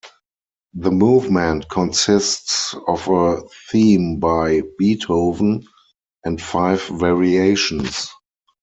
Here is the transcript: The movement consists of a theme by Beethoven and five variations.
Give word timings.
The 0.73 0.89
movement 0.89 1.69
consists 1.69 2.73
of 2.87 3.07
a 3.07 3.43
theme 3.69 4.19
by 4.19 4.63
Beethoven 4.79 5.63
and 6.25 6.41
five 6.41 6.81
variations. 6.87 8.09